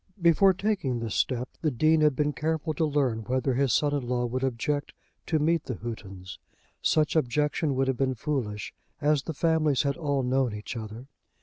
Before 0.19 0.51
taking 0.51 0.97
this 0.97 1.13
step, 1.13 1.47
the 1.61 1.69
Dean 1.69 2.01
had 2.01 2.15
been 2.15 2.33
careful 2.33 2.73
to 2.73 2.85
learn 2.85 3.19
whether 3.25 3.53
his 3.53 3.71
son 3.71 3.93
in 3.93 4.01
law 4.07 4.25
would 4.25 4.43
object 4.43 4.93
to 5.27 5.37
meet 5.37 5.65
the 5.65 5.75
Houghtons. 5.75 6.39
Such 6.81 7.15
objection 7.15 7.75
would 7.75 7.87
have 7.87 7.97
been 7.97 8.15
foolish, 8.15 8.73
as 8.99 9.21
the 9.21 9.35
families 9.35 9.83
had 9.83 9.97
all 9.97 10.23
known 10.23 10.55
each 10.55 10.75
other. 10.75 11.05